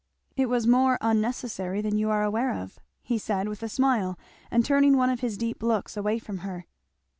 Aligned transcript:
"It 0.35 0.49
was 0.49 0.65
more 0.65 0.97
unnecessary 0.99 1.79
than 1.79 1.95
you 1.95 2.09
are 2.09 2.23
aware 2.23 2.49
off," 2.51 2.79
he 3.03 3.19
said 3.19 3.47
with 3.47 3.61
a 3.61 3.69
smile 3.69 4.17
and 4.49 4.65
turning 4.65 4.97
one 4.97 5.11
of 5.11 5.19
his 5.19 5.37
deep 5.37 5.61
looks 5.61 5.95
away 5.95 6.17
from 6.17 6.39
her. 6.39 6.65